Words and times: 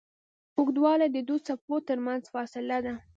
اوږدوالی 0.57 1.07
د 1.11 1.17
دوو 1.27 1.43
څپو 1.45 1.75
تر 1.87 1.97
منځ 2.05 2.23
فاصله 2.33 2.77
ده. 2.85 2.93